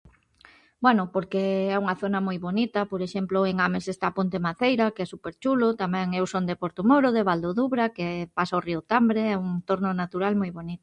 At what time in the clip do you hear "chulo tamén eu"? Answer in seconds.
5.41-6.25